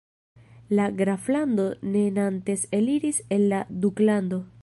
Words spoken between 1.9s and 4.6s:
Nantes eliris el la duklando.